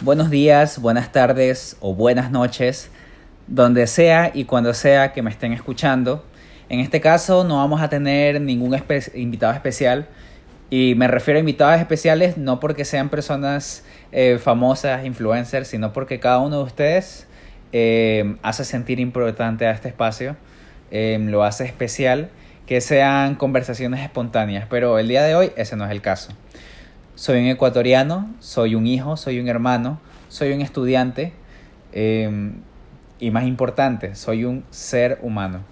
[0.00, 2.88] Buenos días, buenas tardes o buenas noches,
[3.48, 6.24] donde sea y cuando sea que me estén escuchando.
[6.68, 8.80] En este caso no vamos a tener ningún
[9.14, 10.06] invitado especial
[10.70, 16.20] y me refiero a invitados especiales no porque sean personas eh, famosas, influencers, sino porque
[16.20, 17.26] cada uno de ustedes
[17.72, 20.36] eh, hace sentir importante a este espacio,
[20.92, 22.30] eh, lo hace especial,
[22.66, 26.30] que sean conversaciones espontáneas, pero el día de hoy ese no es el caso.
[27.18, 29.98] Soy un ecuatoriano, soy un hijo, soy un hermano,
[30.28, 31.32] soy un estudiante
[31.92, 35.62] y más importante, soy un ser humano.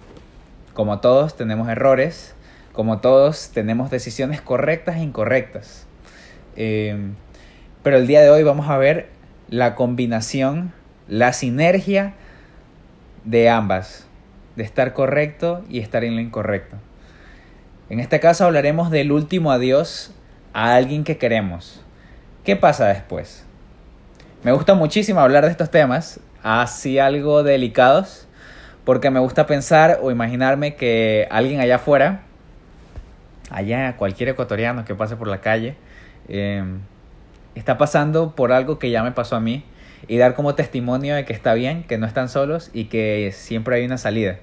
[0.73, 2.35] Como todos tenemos errores,
[2.73, 5.87] como todos tenemos decisiones correctas e incorrectas.
[6.53, 9.07] pero el día de hoy vamos a ver
[9.47, 10.73] la combinación,
[11.07, 12.13] la sinergia
[13.23, 14.05] de ambas,
[14.57, 16.75] de estar correcto y estar en lo incorrecto.
[17.89, 20.11] En este caso hablaremos del último adiós
[20.57, 21.81] a alguien que queremos.
[22.43, 23.45] ¿Qué pasa después?
[24.43, 28.27] Me gusta muchísimo hablar de estos temas, así algo delicados,
[28.83, 32.21] porque me gusta pensar o imaginarme que alguien allá afuera,
[33.51, 35.75] allá cualquier ecuatoriano que pase por la calle,
[36.27, 36.79] em,
[37.53, 39.63] está pasando por algo que ya me pasó a mí
[40.07, 43.75] y dar como testimonio de que está bien, que no están solos y que siempre
[43.75, 44.37] hay una salida.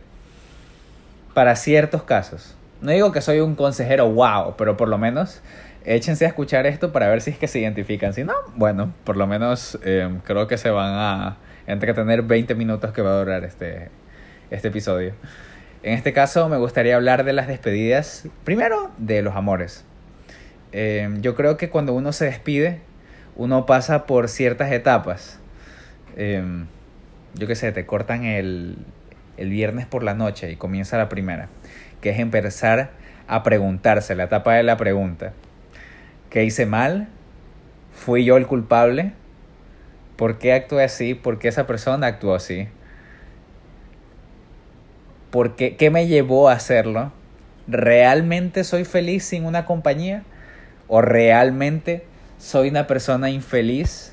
[1.35, 2.55] Para ciertos casos.
[2.81, 5.41] No digo que soy un consejero wow, pero por lo menos
[5.85, 8.13] échense a escuchar esto para ver si es que se identifican.
[8.13, 12.93] Si no, bueno, por lo menos em, creo que se van a entretener 20 minutos
[12.93, 13.91] que va a durar este,
[14.51, 15.15] este episodio.
[15.83, 19.85] En este caso me gustaría hablar de las despedidas, primero de los amores.
[20.73, 22.81] Em, yo creo que cuando uno se despide,
[23.37, 25.39] uno pasa por ciertas etapas.
[26.17, 26.67] Em,
[27.35, 28.79] yo qué sé, te cortan el,
[29.37, 31.48] el viernes por la noche y comienza la primera
[32.05, 32.91] que es empezar
[33.29, 35.33] a preguntarse, la etapa de la pregunta.
[36.35, 37.07] ¿Qué hice mal?
[37.93, 39.13] ¿Fui yo el culpable?
[40.17, 41.15] ¿Por qué actué así?
[41.15, 42.67] ¿Por qué esa persona actuó así?
[45.31, 47.13] ¿Por qué, ¿Qué me llevó a hacerlo?
[47.69, 50.25] ¿Realmente soy feliz sin una compañía?
[50.89, 52.05] ¿O realmente
[52.39, 54.13] soy una persona infeliz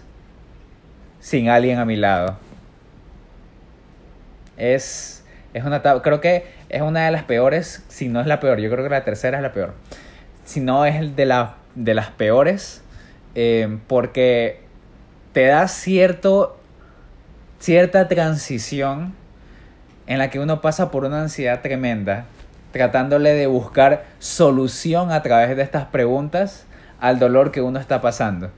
[1.22, 2.38] sin alguien a mi lado?
[4.58, 5.26] Es
[5.56, 8.70] es una creo que es una de las peores, si no es la peor, yo
[8.70, 9.74] creo que la tercera es la peor.
[10.46, 12.82] Si no es de, la, de las peores,
[13.36, 14.62] eh, porque
[15.34, 16.58] te da cierto,
[17.60, 19.14] cierta transición
[20.08, 22.26] en la que uno pasa por una ansiedad tremenda,
[22.72, 26.66] tratándole de buscar solución a través de estas preguntas
[27.00, 28.52] al dolor que uno está pasando.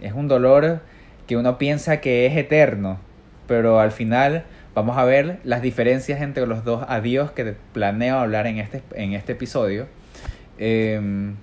[0.00, 0.80] Es un dolor
[1.26, 2.98] que uno piensa que es eterno,
[3.46, 4.44] pero al final
[4.74, 9.12] vamos a ver las diferencias entre los dos adiós que planeo hablar en este, en
[9.12, 9.86] este episodio.
[10.58, 11.34] Em,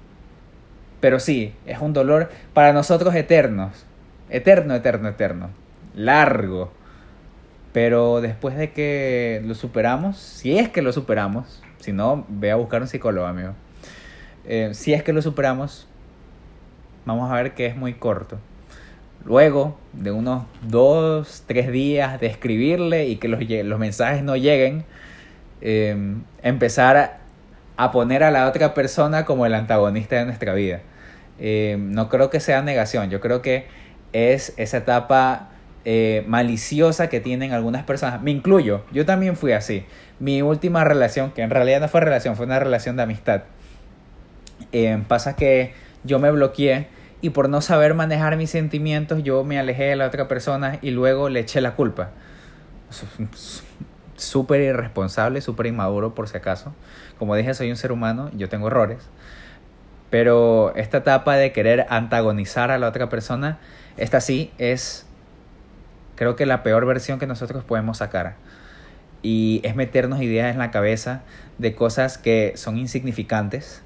[0.99, 3.85] pero sí, es un dolor para nosotros eternos.
[4.29, 5.49] Eterno, eterno, eterno.
[5.95, 6.71] Largo.
[7.73, 12.55] Pero después de que lo superamos, si es que lo superamos, si no, ve a
[12.55, 13.53] buscar un psicólogo, amigo.
[14.45, 15.87] Eh, si es que lo superamos,
[17.05, 18.39] vamos a ver que es muy corto.
[19.25, 24.85] Luego de unos dos, tres días de escribirle y que los, los mensajes no lleguen,
[25.61, 27.18] em, empezar
[27.79, 30.81] a, poner a la otra persona como el antagonista de nuestra vida.
[31.39, 33.67] Em, no creo que sea negación, yo creo que
[34.11, 35.49] es esa etapa
[35.85, 38.21] eh, maliciosa que tienen algunas personas.
[38.21, 39.85] Me incluyo, yo también fui así.
[40.19, 43.43] Mi última relación, que en realidad no fue relación, fue una relación de amistad.
[44.71, 45.73] Em, pasa que
[46.03, 46.87] yo me bloqueé
[47.21, 50.91] y por no saber manejar mis sentimientos yo me alejé de la otra persona y
[50.91, 52.11] luego le eché la culpa.
[54.19, 56.73] Súper irresponsable, súper inmaduro por si acaso.
[57.17, 59.07] Como dije, soy un ser humano, yo tengo errores.
[60.09, 63.59] Pero esta etapa de querer antagonizar a la otra persona,
[63.95, 65.05] esta sí es,
[66.15, 68.35] creo que la peor versión que nosotros podemos sacar.
[69.21, 71.21] Y es meternos ideas en la cabeza
[71.57, 73.83] de cosas que son insignificantes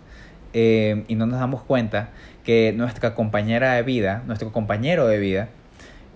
[0.54, 2.10] eh, y no nos damos cuenta
[2.44, 5.50] que nuestra compañera de vida, nuestro compañero de vida,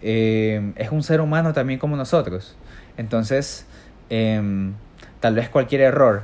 [0.02, 2.56] eh, es un ser humano también como nosotros.
[2.98, 3.67] Entonces,
[4.10, 4.74] em,
[5.20, 6.24] tal vez cualquier error,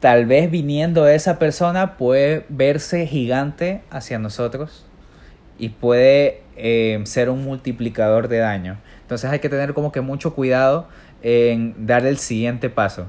[0.00, 4.86] tal vez viniendo de esa persona puede verse gigante hacia nosotros
[5.58, 8.78] y puede em, ser un multiplicador de daño.
[9.02, 10.88] Entonces hay que tener como que mucho cuidado
[11.22, 13.06] en dar el siguiente paso.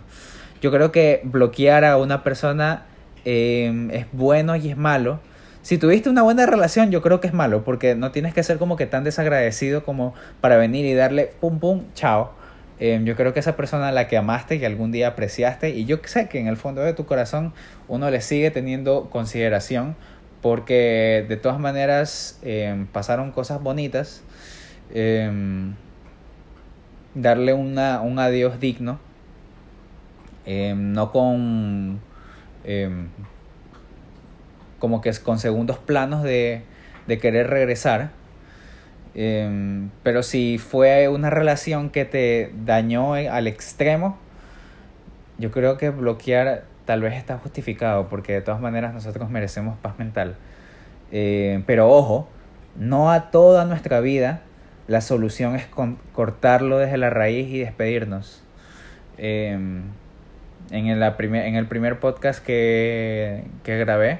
[0.61, 2.85] Yo creo que bloquear a una persona
[3.23, 5.19] Em, es bueno y es malo.
[5.61, 8.57] Si tuviste una buena relación, yo creo que es malo, porque no tienes que ser
[8.57, 12.31] como que tan desagradecido como para venir y darle pum pum, chao.
[12.81, 15.85] Em, yo creo que esa persona a la que amaste y algún día apreciaste, y
[15.85, 17.53] yo sé que en el fondo de tu corazón
[17.87, 19.95] uno le sigue teniendo consideración
[20.41, 24.23] porque de todas maneras em, pasaron cosas bonitas.
[24.93, 25.75] Em,
[27.13, 28.99] darle una, un adiós digno,
[30.75, 32.01] no con
[34.79, 36.63] como que con segundos planos de,
[37.05, 38.11] de querer regresar.
[39.13, 44.17] Pero si fue una relación que te dañó al extremo,
[45.37, 49.97] yo creo que bloquear tal vez está justificado porque de todas maneras nosotros merecemos paz
[49.99, 50.35] mental.
[51.11, 52.29] Eh, pero ojo,
[52.77, 54.41] no a toda nuestra vida
[54.87, 55.67] la solución es
[56.13, 58.43] cortarlo desde la raíz y despedirnos.
[59.17, 59.83] Em,
[60.71, 64.19] en, el, primer, en el primer podcast que, que grabé,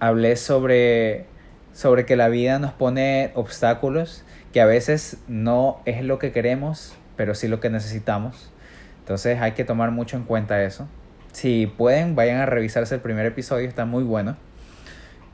[0.00, 1.26] hablé sobre,
[1.74, 4.24] sobre que la vida nos pone obstáculos
[4.54, 8.52] que a veces no es lo que queremos, pero sí lo que necesitamos.
[9.00, 10.88] Entonces hay que tomar mucho en cuenta eso.
[11.32, 14.36] Si pueden, vayan a revisarse el primer episodio, está muy bueno.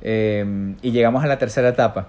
[0.01, 2.09] Em, y llegamos a la tercera etapa.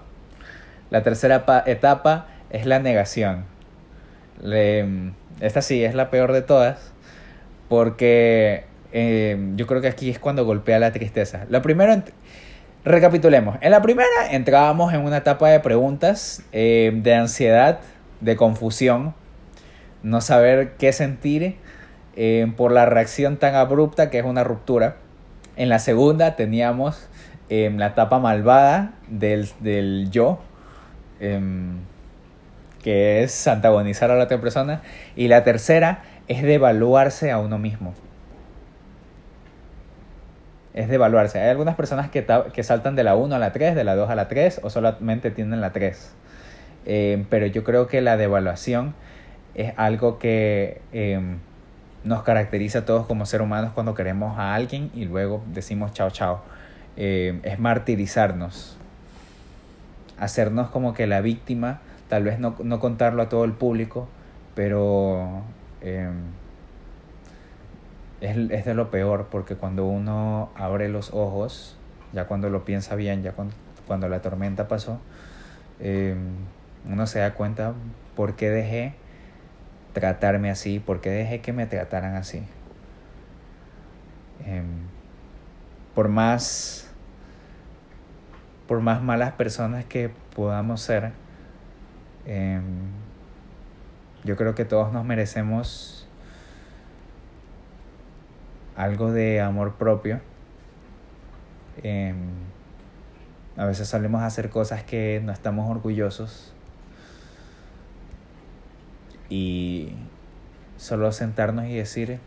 [0.88, 3.44] La tercera etapa es la negación.
[5.40, 6.92] esta sí es la peor de todas,
[7.68, 11.44] porque em, yo creo que aquí es cuando golpea la tristeza.
[11.50, 12.02] Lo primero,
[12.84, 13.56] recapitulemos.
[13.60, 17.80] En la primera entrábamos en una etapa de preguntas, em, de ansiedad,
[18.20, 19.14] de confusión,
[20.02, 21.56] no saber qué sentir
[22.16, 24.96] eh, por la reacción tan abrupta que es una ruptura.
[25.56, 27.08] En la segunda teníamos
[27.48, 30.40] eh, la etapa malvada del, del yo,
[31.20, 31.78] em,
[32.82, 34.82] que es antagonizar a la otra persona.
[35.16, 37.94] Y la tercera es devaluarse a uno mismo.
[40.74, 41.38] Es devaluarse.
[41.38, 44.08] Hay algunas personas que, que saltan de la 1 a la 3, de la 2
[44.10, 46.12] a la 3 o solamente tienen la 3.
[46.86, 48.94] Eh, pero yo creo que la devaluación
[49.54, 51.38] es algo que em,
[52.04, 56.10] nos caracteriza a todos como seres humanos cuando queremos a alguien y luego decimos chao
[56.10, 56.40] chao.
[56.96, 58.76] Eh, es martirizarnos,
[60.18, 64.08] hacernos como que la víctima, tal vez no, no contarlo a todo el público,
[64.54, 65.42] pero
[65.80, 66.12] em,
[68.22, 71.76] es, es, de lo peor porque cuando uno abre los ojos,
[72.12, 73.54] ya cuando lo piensa bien, ya cuando,
[73.86, 75.00] cuando la tormenta pasó,
[75.80, 76.36] em,
[76.88, 77.74] uno se da cuenta
[78.14, 78.94] por qué dejé
[79.92, 80.78] tratarme así?
[80.78, 82.44] ¿Por qué dejé que me trataran así?
[84.46, 84.64] Em,
[85.94, 86.88] por más
[88.66, 91.12] por más malas personas que podamos ser,
[92.24, 92.62] em,
[94.24, 96.01] yo creo que todos nos merecemos
[98.76, 100.20] algo de amor propio.
[101.82, 102.16] Em,
[103.56, 106.52] a veces solemos hacer cosas que no estamos orgullosos
[109.28, 109.92] y
[110.76, 112.18] solo sentarnos y decir,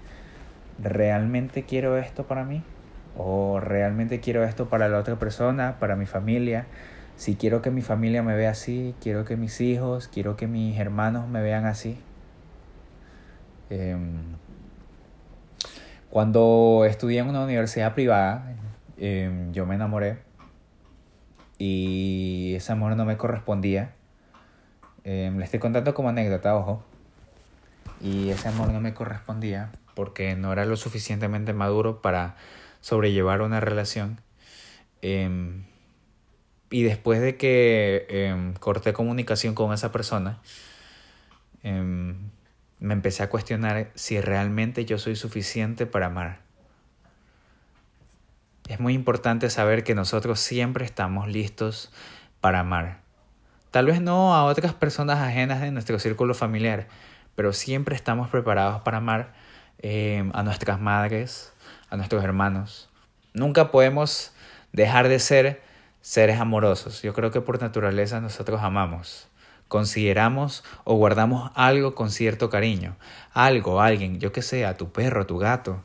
[0.81, 2.63] ¿realmente quiero esto para mí?
[3.17, 6.65] ¿O realmente quiero esto para la otra persona, para mi familia?
[7.15, 10.77] Si quiero que mi familia me vea así, quiero que mis hijos, quiero que mis
[10.77, 11.97] hermanos me vean así.
[13.69, 14.35] Em,
[16.15, 18.55] cuando estudié en una universidad privada,
[18.97, 20.19] em, yo me enamoré
[21.57, 23.95] y ese amor no me correspondía.
[25.03, 26.85] Em, le estoy contando como anécdota, ojo
[27.99, 32.37] y ese amor no me correspondía porque no era lo suficientemente maduro para
[32.79, 34.21] sobrellevar una relación.
[35.01, 35.65] Em,
[36.69, 40.39] y después de que corté comunicación con esa persona,
[42.85, 46.37] me empecé a cuestionar si realmente yo soy suficiente para amar.
[48.69, 51.91] Es muy importante saber que nosotros siempre estamos listos
[52.41, 52.99] para amar.
[53.71, 56.87] Tal vez no a otras personas ajenas de nuestro círculo familiar,
[57.35, 59.33] pero siempre estamos preparados para amar
[59.79, 61.53] eh, a nuestras madres,
[61.89, 62.89] a nuestros hermanos.
[63.33, 64.31] Nunca podemos
[64.73, 65.61] dejar de ser
[66.01, 67.01] seres amorosos.
[67.01, 69.27] Yo creo que por naturaleza nosotros amamos.
[69.67, 72.95] Consideramos o guardamos algo con cierto cariño.
[73.33, 75.83] Algo, alguien, yo que sé, a tu perro, a tu gato.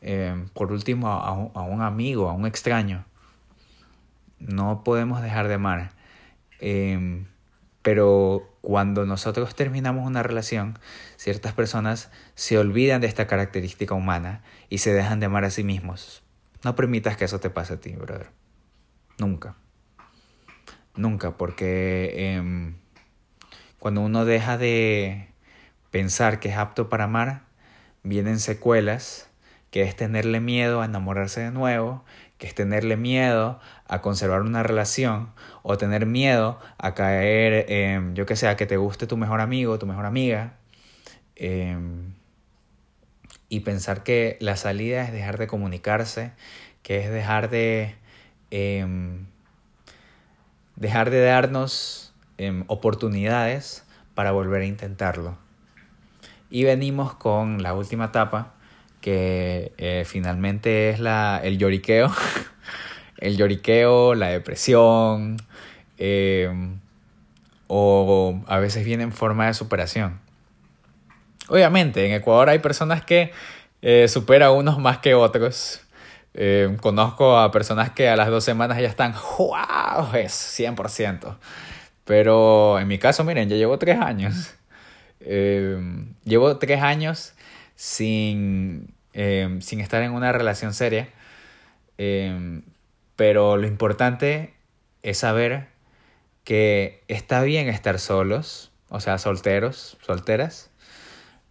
[0.00, 3.04] Eh, por último, a un, amigo, a un extraño.
[4.38, 5.92] No podemos dejar de amar.
[6.60, 7.24] Eh,
[7.82, 10.78] pero cuando nosotros terminamos una relación,
[11.16, 15.64] ciertas personas se olvidan de esta característica humana y se dejan de amar a sí
[15.64, 16.22] mismos.
[16.62, 18.30] No permitas que eso te pase a ti, brother.
[19.18, 19.56] Nunca.
[20.94, 22.76] Nunca, porque em,
[23.80, 25.26] cuando uno deja de
[25.90, 27.42] pensar que es apto para amar,
[28.02, 29.28] vienen secuelas,
[29.70, 32.04] que es tenerle miedo a enamorarse de nuevo,
[32.38, 33.58] que es tenerle miedo
[33.88, 35.32] a conservar una relación
[35.62, 39.78] o tener miedo a caer, yo que sé, a que te guste tu mejor amigo,
[39.78, 40.54] tu mejor amiga.
[41.36, 42.14] Em,
[43.48, 46.32] y pensar que la salida es dejar de comunicarse,
[46.82, 47.94] que es dejar de,
[48.50, 49.26] em,
[50.76, 52.09] dejar de darnos
[52.40, 55.36] em, oportunidades para volver a intentarlo.
[56.48, 58.54] Y venimos con la última etapa,
[59.02, 62.10] que eh, finalmente es la, el lloriqueo.
[63.18, 65.36] el lloriqueo, la depresión,
[65.98, 66.80] em,
[67.68, 70.18] o a veces viene en forma de superación.
[71.48, 73.32] Obviamente, en Ecuador hay personas que
[73.82, 75.82] eh, superan unos más que otros.
[76.32, 80.14] Eh, conozco a personas que a las dos semanas ya están, ¡wow!
[80.14, 81.36] Es 100%.
[82.10, 84.54] Pero en mi caso, miren, ya llevo tres años.
[85.22, 85.78] Eh,
[86.24, 87.34] llevo tres años
[87.74, 91.10] sin, sin estar en una relación seria.
[93.16, 94.54] pero lo importante
[95.02, 95.68] es saber
[96.42, 100.70] que está bien estar solos, o sea, solteros, solteras,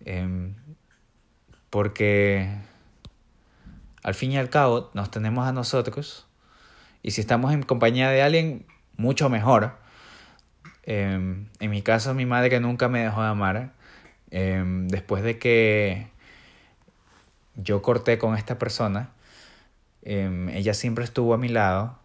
[0.03, 0.55] em,
[1.69, 2.49] porque
[4.01, 6.25] al fin y al cabo nos tenemos a nosotros
[7.03, 8.65] y si estamos en compañía de alguien,
[8.97, 9.78] mucho mejor.
[10.89, 13.73] Em, en mi caso, mi madre nunca me dejó de amar.
[14.31, 16.07] Em, después de que
[17.55, 19.11] yo corté con esta persona,
[20.03, 21.99] ella siempre estuvo a mi lado.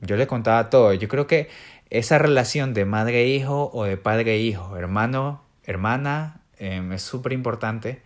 [0.00, 0.94] Yo le contaba todo.
[0.94, 1.50] Yo creo que
[1.90, 8.02] esa relación de madre-hijo o de padre-hijo, hermano, hermana, em, es súper importante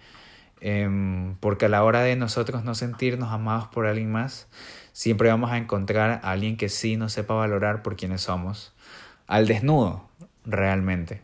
[0.60, 4.48] em, porque a la hora de nosotros no sentirnos amados por alguien más,
[4.92, 8.74] siempre vamos a encontrar a alguien que sí nos sepa valorar por quienes somos,
[9.28, 10.08] al desnudo,
[10.44, 11.22] realmente,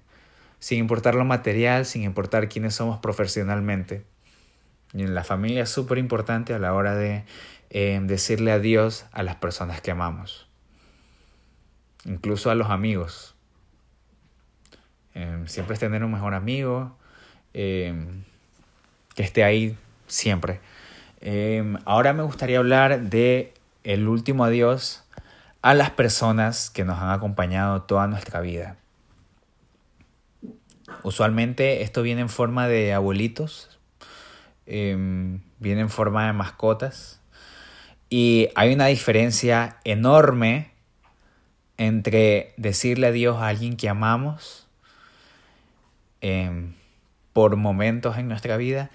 [0.60, 4.04] sin importar lo material, sin importar quiénes somos profesionalmente.
[4.92, 7.24] Y en la familia es súper importante a la hora de
[7.70, 10.46] em, decirle adiós a las personas que amamos
[12.04, 13.34] incluso a los amigos.
[15.14, 16.96] Em, siempre es tener un mejor amigo
[17.52, 18.24] em,
[19.14, 20.60] que esté ahí siempre.
[21.20, 23.52] Em, ahora me gustaría hablar de
[23.84, 25.03] el último adiós
[25.64, 28.76] a las personas que nos han acompañado toda nuestra vida.
[31.02, 33.78] Usualmente esto viene en forma de abuelitos,
[34.66, 37.18] viene en forma de mascotas
[38.10, 40.70] y hay una diferencia enorme
[41.78, 44.68] entre decirle adiós a alguien que amamos
[46.20, 46.74] em,
[47.32, 48.90] por momentos en nuestra vida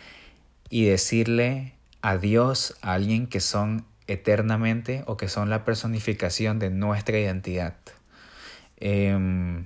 [0.69, 1.73] y decirle
[2.03, 7.75] adiós a alguien que son eternamente o que son la personificación de nuestra identidad.
[8.77, 9.65] Em,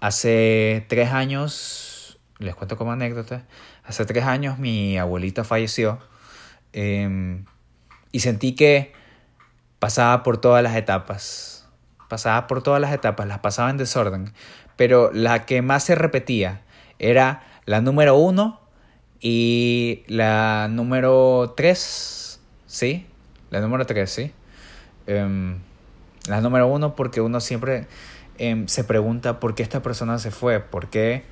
[0.00, 3.44] hace tres años, les cuento como anécdota,
[3.84, 5.98] hace tres años mi abuelita falleció
[6.72, 7.44] em,
[8.12, 8.92] y sentí que
[9.78, 11.54] pasaba por todas las etapas
[12.08, 14.32] pasaba por todas las etapas, las pasaba en desorden,
[14.76, 16.62] pero la que más se repetía
[16.98, 18.60] era la número uno
[19.20, 23.06] y la número tres, ¿sí?
[23.54, 24.32] La número tres, ¿sí?
[25.06, 25.58] Em,
[26.26, 27.86] la número uno porque uno siempre
[28.38, 31.22] em, se pregunta por qué esta persona se fue, por qué,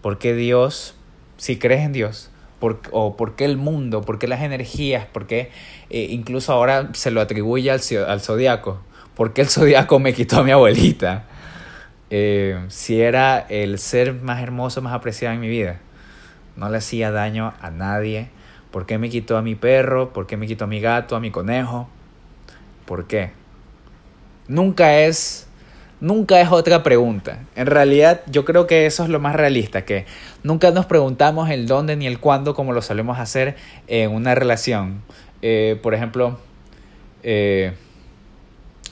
[0.00, 0.94] por qué Dios,
[1.36, 5.26] si crees en Dios, por, o por qué el mundo, por qué las energías, por
[5.26, 5.50] qué
[5.90, 8.80] eh, incluso ahora se lo atribuye al, al zodiaco.
[9.14, 11.24] ¿por qué el zodiaco me quitó a mi abuelita?
[12.08, 15.80] Eh, si era el ser más hermoso, más apreciado en mi vida.
[16.56, 18.30] No le hacía daño a nadie.
[18.70, 20.12] ¿Por qué me quitó a mi perro?
[20.12, 21.88] ¿Por qué me quitó a mi gato, a mi conejo?
[22.84, 23.30] ¿Por qué?
[24.46, 25.48] Nunca es,
[26.00, 27.40] nunca es otra pregunta.
[27.54, 30.06] En realidad yo creo que eso es lo más realista, que
[30.42, 33.56] nunca nos preguntamos el dónde ni el cuándo como lo solemos hacer
[33.86, 35.02] en una relación.
[35.42, 36.38] Eh, por ejemplo,
[37.22, 37.74] eh,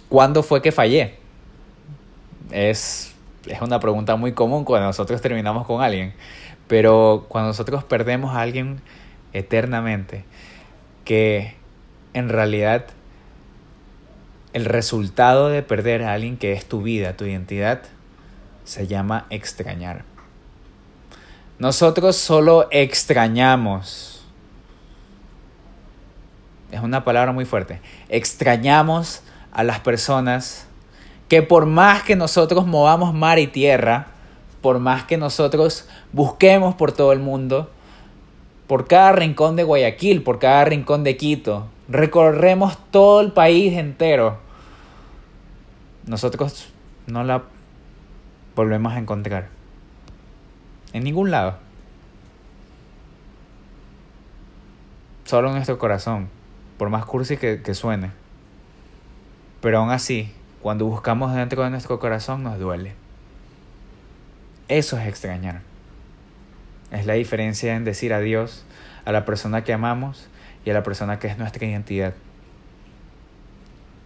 [0.08, 1.14] ¿Cuándo fue que fallé?
[2.52, 3.12] Es,
[3.46, 6.14] es una pregunta muy común cuando nosotros terminamos con alguien.
[6.68, 8.80] Pero cuando nosotros perdemos a alguien
[9.38, 10.24] eternamente,
[11.04, 11.54] que
[12.14, 12.86] en realidad
[14.52, 17.82] el resultado de perder a alguien que es tu vida, tu identidad,
[18.64, 20.04] se llama extrañar.
[21.58, 24.24] Nosotros solo extrañamos.
[26.70, 27.80] Es una palabra muy fuerte.
[28.08, 30.66] Extrañamos a las personas
[31.28, 34.08] que por más que nosotros movamos mar y tierra,
[34.62, 37.70] por más que nosotros busquemos por todo el mundo,
[38.66, 44.38] por cada rincón de Guayaquil, por cada rincón de Quito, recorremos todo el país entero,
[46.06, 46.72] nosotros
[47.06, 47.42] no la
[48.54, 49.48] volvemos a encontrar.
[50.92, 51.58] En ningún lado.
[55.24, 56.28] Solo en nuestro corazón,
[56.78, 58.12] por más cursi que, que suene.
[59.60, 60.32] Pero aún así,
[60.62, 62.94] cuando buscamos dentro de nuestro corazón nos duele.
[64.68, 65.62] Eso es extrañar.
[66.90, 68.64] Es la diferencia en decir adiós
[69.04, 70.28] a la persona que amamos
[70.64, 72.14] y a la persona que es nuestra identidad.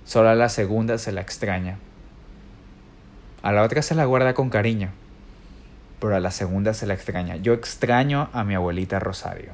[0.05, 1.79] Solo a la segunda se la extraña.
[3.43, 4.91] A la otra se la guarda con cariño,
[5.99, 7.37] pero a la segunda se la extraña.
[7.37, 9.53] Yo extraño a mi abuelita Rosario.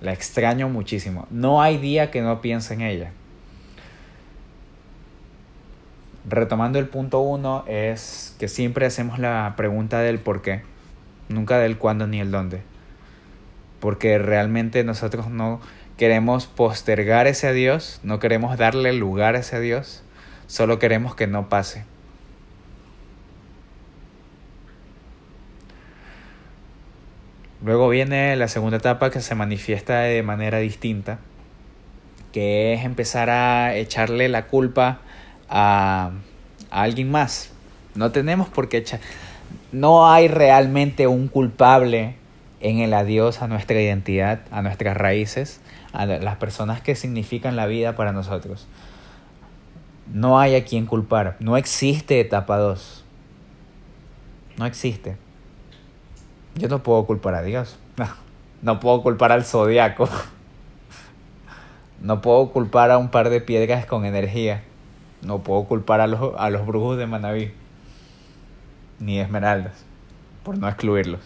[0.00, 1.26] La extraño muchísimo.
[1.30, 3.10] No hay día que no piense en ella.
[6.28, 10.62] Retomando el punto uno, es que siempre hacemos la pregunta del por qué,
[11.28, 12.62] nunca del cuándo ni el dónde.
[13.80, 15.60] Porque realmente nosotros no
[15.96, 20.02] queremos postergar ese adiós, no queremos darle lugar a ese adiós,
[20.46, 21.84] solo queremos que no pase.
[27.64, 31.18] Luego viene la segunda etapa que se manifiesta de manera distinta,
[32.30, 35.00] que es empezar a echarle la culpa
[35.48, 36.10] a,
[36.70, 37.52] alguien más.
[37.94, 39.00] No tenemos por qué echar...
[39.72, 42.16] No hay realmente un culpable
[42.60, 45.60] en el adiós a nuestra identidad, a nuestras raíces,
[45.92, 48.66] a las personas que significan la vida para nosotros.
[50.12, 51.36] No hay a quien culpar.
[51.40, 53.04] No existe etapa 2.
[54.56, 55.16] No existe.
[56.54, 57.76] Yo no puedo culpar a Dios.
[58.62, 60.08] No, puedo culpar al zodiaco.
[62.00, 64.62] No puedo culpar a un par de piedras con energía.
[65.22, 67.52] No puedo culpar a los, a los brujos de Manaví.
[68.98, 69.84] Ni esmeraldas.
[70.42, 71.20] Por no excluirlos.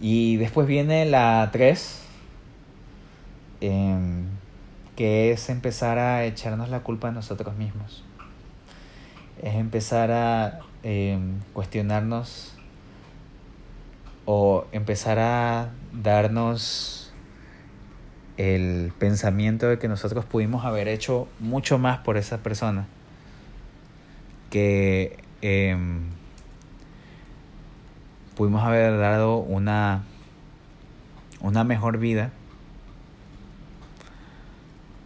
[0.00, 2.02] Y después viene la 3.
[3.60, 4.26] Em,
[4.94, 8.04] que es empezar a echarnos la culpa a nosotros mismos.
[9.42, 12.54] Es empezar a Em, cuestionarnos
[14.24, 17.12] o empezar a darnos
[18.36, 22.86] el pensamiento de que nosotros pudimos haber hecho mucho más por esa persona,
[24.50, 26.02] que em,
[28.34, 30.04] pudimos haber dado una,
[31.40, 32.30] una mejor vida.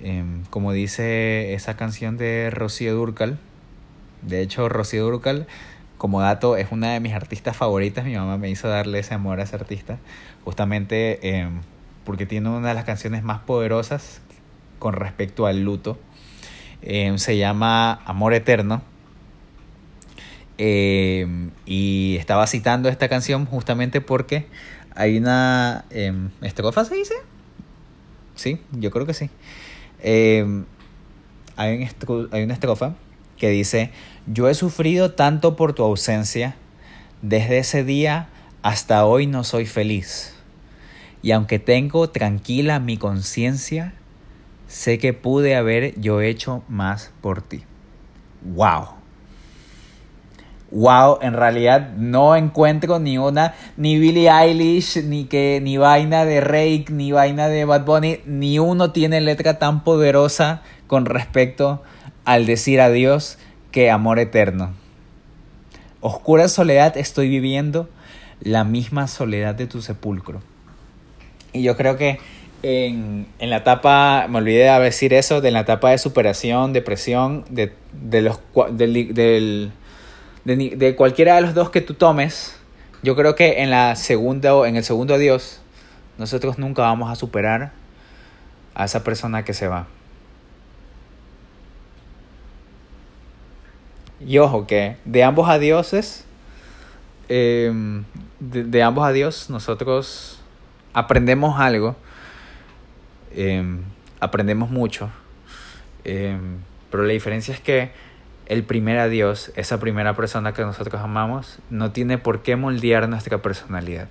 [0.00, 3.38] Em, como dice esa canción de Rocío Durcal,
[4.22, 5.46] de hecho, Rocío Durcal,
[5.98, 8.04] como dato, es una de mis artistas favoritas.
[8.04, 9.98] Mi mamá me hizo darle ese amor a ese artista,
[10.44, 11.60] justamente em,
[12.04, 14.20] porque tiene una de las canciones más poderosas
[14.78, 15.98] con respecto al luto.
[16.82, 18.82] Se llama Amor Eterno.
[20.62, 24.44] Em, y estaba citando esta canción justamente porque
[24.94, 25.86] hay una
[26.42, 27.14] estrofa, ¿se dice?
[28.34, 29.30] Sí, yo creo que sí.
[30.04, 32.94] hay, un hay una estrofa
[33.38, 33.90] que dice,
[34.26, 36.56] yo he sufrido tanto por tu ausencia,
[37.22, 38.28] desde ese día
[38.60, 40.34] hasta hoy no soy feliz.
[41.22, 43.94] Y aunque tengo tranquila mi conciencia,
[44.68, 47.62] sé que pude haber yo hecho más por ti.
[48.42, 48.99] ¡Wow!
[50.72, 56.40] Wow, en realidad no encuentro ni una, ni Billie Eilish, ni que, ni vaina de
[56.40, 61.82] Rake, ni vaina de Bad Bunny, ni uno tiene letra tan poderosa con respecto
[62.24, 63.38] al decir adiós
[63.72, 64.72] que amor eterno.
[66.00, 67.88] Oscura soledad estoy viviendo,
[68.40, 70.40] la misma soledad de tu sepulcro.
[71.52, 72.20] Y yo creo que
[72.62, 77.44] en, en la etapa, me olvidé de decir eso, de la etapa de superación, depresión,
[77.50, 78.40] de, de los,
[78.72, 79.72] del, del,
[80.44, 82.56] de, de, cualquiera de los dos que tú tomes,
[83.02, 85.60] yo creo que en, la segunda, en el segundo adiós,
[86.18, 87.72] nosotros nunca vamos a superar
[88.74, 89.86] a esa persona que se va.
[94.20, 96.24] Y ojo que de ambos adioses,
[97.28, 98.04] em,
[98.38, 100.40] de, ambos adiós, nosotros
[100.92, 101.96] aprendemos algo,
[103.32, 103.80] em,
[104.20, 105.10] aprendemos mucho,
[106.04, 106.58] em,
[106.90, 107.92] pero la diferencia es que
[108.50, 113.38] el primer adiós, esa primera persona que nosotros amamos, no tiene por qué moldear nuestra
[113.38, 114.08] personalidad.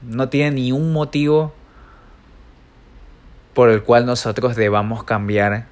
[0.00, 1.54] No tiene ni un motivo
[3.54, 5.66] por el cual nosotros debamos cambiar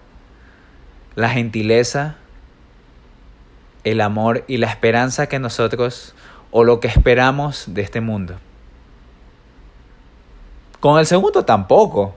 [1.17, 2.19] la gentileza,
[3.83, 6.15] el amor y la esperanza que nosotros
[6.53, 8.37] o lo que esperamos de este mundo.
[10.79, 12.15] Con el segundo tampoco,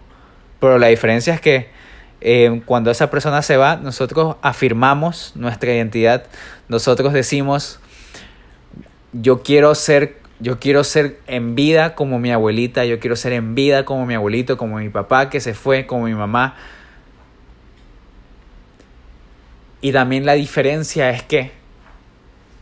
[0.60, 1.72] pero la diferencia es que
[2.24, 6.26] eh, cuando esa persona se va, nosotros afirmamos nuestra identidad,
[6.70, 7.80] nosotros decimos,
[9.12, 13.54] yo quiero ser, yo quiero ser en vida como mi abuelita, yo quiero ser en
[13.54, 16.56] vida como mi abuelito, como mi papá que se fue, como mi mamá,
[19.84, 21.52] Y también la diferencia es que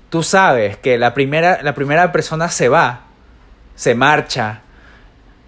[0.09, 3.01] tú sabes que la primera, la primera persona se va,
[3.75, 4.61] se marcha,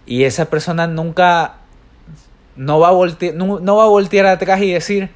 [0.05, 1.55] y esa persona nunca
[2.55, 5.09] no va, a voltear, no, va a voltear atrás y decir,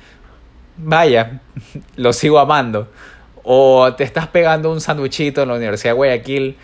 [0.77, 1.41] vaya,
[1.95, 2.91] lo sigo amando.
[3.43, 6.57] O te estás pegando un sanduchito en la Universidad de Guayaquil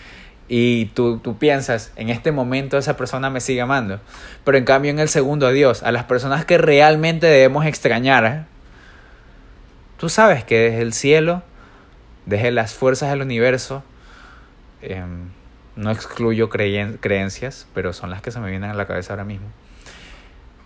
[0.49, 4.01] Y tú, tú piensas, en este momento esa persona me sigue amando.
[4.43, 8.47] Pero en cambio en el segundo Dios, a las personas que realmente debemos extrañar,
[9.97, 11.43] tú sabes que desde el cielo,
[12.25, 13.83] desde las fuerzas del universo,
[14.81, 15.29] em,
[15.75, 19.47] no excluyo creencias, pero son las que se me vienen a la cabeza ahora mismo.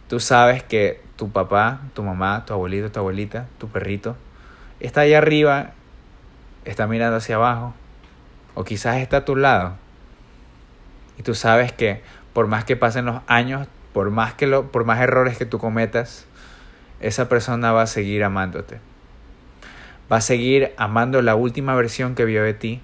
[0.08, 4.16] Tú sabes que tu papá, tu mamá, tu abuelito, tu abuelita, tu perrito,
[4.80, 5.72] está ahí arriba,
[6.64, 7.74] está mirando hacia abajo,
[8.56, 9.76] o quizás está a tu lado.
[11.18, 12.02] Y tú sabes que
[12.34, 15.58] por más que pasen los años, por más, que lo, por más errores que tú
[15.58, 16.26] cometas,
[17.00, 18.80] esa persona va a seguir amándote.
[20.12, 22.82] Va a seguir amando la última versión que vio de ti,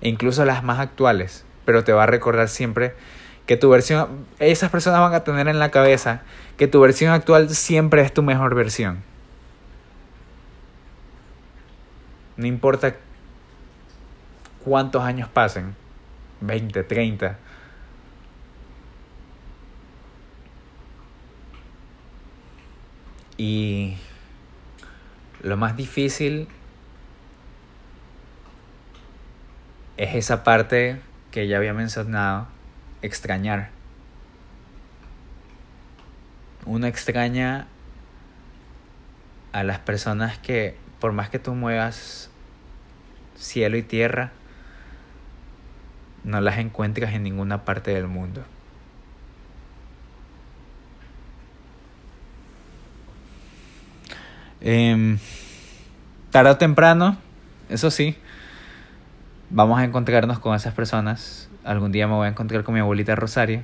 [0.00, 2.94] e incluso las más actuales, pero te va a recordar siempre
[3.48, 6.20] que tu versión, esas personas van a tener en la cabeza
[6.58, 9.02] que tu versión actual siempre es tu mejor versión.
[12.36, 12.94] No importa
[14.62, 15.74] cuántos años pasen,
[16.42, 17.38] 20, 30.
[23.38, 23.96] Y
[25.42, 26.48] lo más difícil
[29.96, 32.57] es esa parte que ya había mencionado,
[33.02, 33.70] extrañar.
[36.66, 37.66] Uno extraña
[39.52, 42.30] a las personas que por más que tú muevas
[43.36, 44.32] cielo y tierra,
[46.24, 48.44] no las encuentras en ninguna parte del mundo.
[54.60, 55.16] Eh,
[56.30, 57.16] tarde o temprano,
[57.68, 58.16] eso sí,
[59.50, 61.48] vamos a encontrarnos con esas personas.
[61.64, 63.62] Algún día me voy a encontrar con mi abuelita Rosario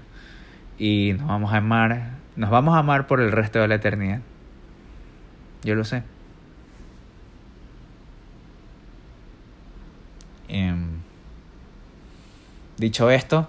[0.78, 4.20] y nos vamos a amar, nos vamos a amar por el resto de la eternidad.
[5.62, 6.02] Yo lo sé.
[10.48, 10.74] Eh,
[12.76, 13.48] Dicho esto,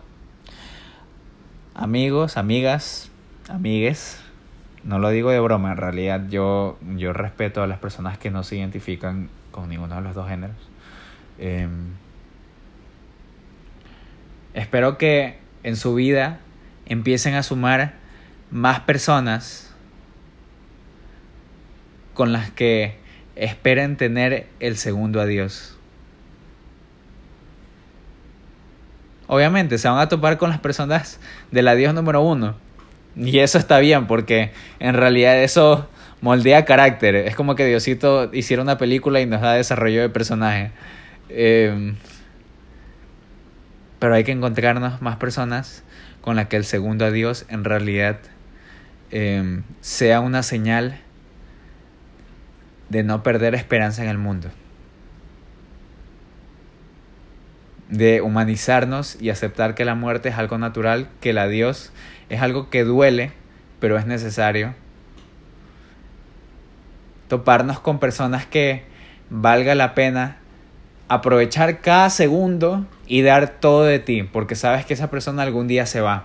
[1.74, 3.10] amigos, amigas,
[3.50, 4.22] amigues,
[4.84, 8.44] no lo digo de broma, en realidad yo, yo respeto a las personas que no
[8.44, 10.56] se identifican con ninguno de los dos géneros.
[11.40, 11.68] Eh,
[14.56, 16.40] espero que en su vida
[16.88, 17.94] empiecen a sumar
[18.50, 19.74] más personas
[22.14, 22.96] con las que
[23.36, 25.78] esperen tener el segundo adiós.
[29.28, 31.20] Obviamente se van a topar con las personas
[31.52, 32.56] del adiós número uno.
[33.16, 35.90] Y eso está bien porque en realidad eso
[36.22, 37.16] moldea carácter.
[37.16, 40.72] Es como que Diosito hiciera una película y nos da desarrollo de personaje.
[41.30, 41.96] Em,
[44.06, 45.82] pero hay que encontrarnos más personas
[46.22, 48.20] con las que el segundo adiós en realidad
[49.10, 51.00] em, sea una señal
[52.90, 54.52] de no perder esperanza en el mundo.
[57.90, 61.92] de humanizarnos y aceptar que la muerte es algo natural, que el adiós
[62.30, 63.32] es algo que duele,
[63.80, 64.76] pero es necesario.
[67.28, 68.84] Toparnos con personas que
[69.32, 70.38] valga la pena
[71.08, 75.86] aprovechar cada segundo y dar todo de ti, porque sabes que esa persona algún día
[75.86, 76.24] se va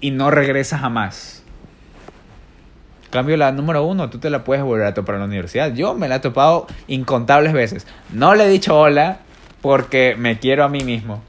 [0.00, 1.42] y no regresa jamás.
[3.10, 5.74] Cambio la número uno, tú te la puedes volver a topar en la universidad.
[5.74, 7.86] Yo me la he topado incontables veces.
[8.10, 9.18] No le he dicho hola,
[9.60, 11.22] porque me quiero a mí mismo.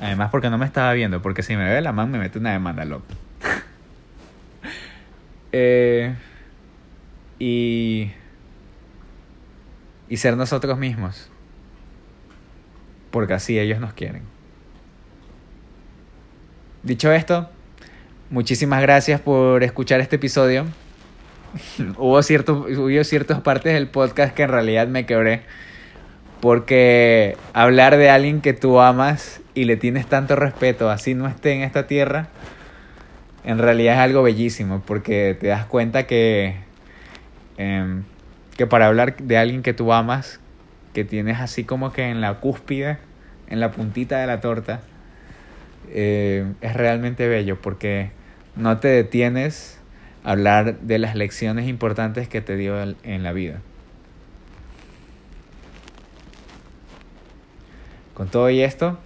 [0.00, 2.52] Además porque no me estaba viendo, porque si me ve la mano me mete una
[2.52, 3.04] demanda, loco.
[5.52, 6.14] eh,
[7.38, 8.10] y...
[10.08, 11.30] Y ser nosotros mismos.
[13.10, 14.22] Porque así ellos nos quieren.
[16.82, 17.50] Dicho esto,
[18.30, 20.66] muchísimas gracias por escuchar este episodio.
[21.96, 25.42] hubo, cierto, hubo ciertas partes del podcast que en realidad me quebré
[26.40, 31.52] porque hablar de alguien que tú amas y le tienes tanto respeto, así no esté
[31.52, 32.28] en esta tierra,
[33.44, 36.56] en realidad es algo bellísimo, porque te das cuenta que,
[37.56, 38.04] em,
[38.58, 40.40] que para hablar de alguien que tú amas,
[40.92, 42.98] que tienes así como que en la cúspide,
[43.46, 44.80] en la puntita de la torta,
[45.90, 48.10] eh, es realmente bello, porque
[48.56, 49.78] no te detienes
[50.24, 53.60] a hablar de las lecciones importantes que te dio en la vida.
[58.12, 58.98] Con todo y esto,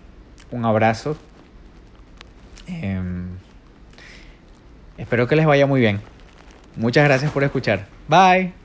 [0.51, 1.19] un abrazo.
[2.67, 3.27] Em,
[4.97, 6.01] espero que les vaya muy bien.
[6.77, 7.87] Muchas gracias por escuchar.
[8.09, 8.62] Bye.